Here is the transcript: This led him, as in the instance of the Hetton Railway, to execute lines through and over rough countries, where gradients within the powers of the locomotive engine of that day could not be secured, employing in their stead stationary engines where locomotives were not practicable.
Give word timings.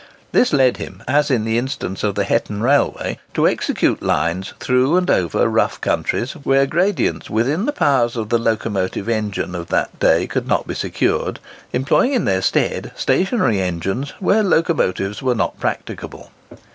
This 0.31 0.51
led 0.51 0.77
him, 0.77 1.03
as 1.07 1.29
in 1.29 1.43
the 1.45 1.59
instance 1.59 2.03
of 2.03 2.15
the 2.15 2.23
Hetton 2.23 2.63
Railway, 2.63 3.19
to 3.35 3.47
execute 3.47 4.01
lines 4.01 4.55
through 4.59 4.97
and 4.97 5.07
over 5.11 5.47
rough 5.47 5.79
countries, 5.79 6.31
where 6.31 6.65
gradients 6.65 7.29
within 7.29 7.67
the 7.67 7.71
powers 7.71 8.15
of 8.15 8.29
the 8.29 8.39
locomotive 8.39 9.07
engine 9.07 9.53
of 9.53 9.67
that 9.67 9.99
day 9.99 10.25
could 10.25 10.47
not 10.47 10.65
be 10.65 10.73
secured, 10.73 11.39
employing 11.71 12.13
in 12.13 12.25
their 12.25 12.41
stead 12.41 12.91
stationary 12.95 13.61
engines 13.61 14.13
where 14.19 14.41
locomotives 14.41 15.21
were 15.21 15.35
not 15.35 15.59
practicable. 15.59 16.31